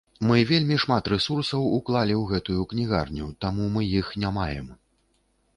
Мы 0.29 0.37
вельмі 0.51 0.77
шмат 0.83 1.09
рэсурсаў 1.13 1.67
уклалі 1.77 2.15
ў 2.21 2.31
гэтую 2.31 2.61
кнігарню, 2.71 3.29
таму 3.47 3.69
мы 3.77 3.81
іх 4.01 4.11
не 4.25 4.29
маем. 4.39 4.67